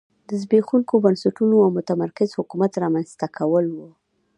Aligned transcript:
د 0.27 0.29
زبېښونکو 0.41 1.03
بنسټونو 1.05 1.55
او 1.65 1.69
متمرکز 1.77 2.29
حکومت 2.39 2.71
رامنځته 2.83 3.25
کول 3.37 3.65
و 3.73 3.77